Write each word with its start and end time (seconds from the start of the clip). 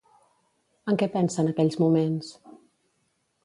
En 0.93 0.97
què 1.03 1.09
pensa 1.17 1.39
en 1.45 1.51
aquells 1.51 1.79
moments? 1.85 2.33